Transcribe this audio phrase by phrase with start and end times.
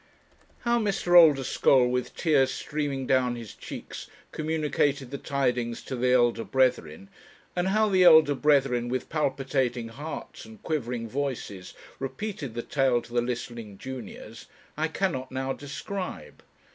[0.61, 1.15] How Mr.
[1.15, 7.07] Oldeschole, with tears streaming down his cheeks, communicated the tidings to the elder brethren;
[7.55, 13.13] and how the elder brethren, with palpitating hearts and quivering voices, repeated the tale to
[13.13, 16.41] the listening juniors, I cannot now describe.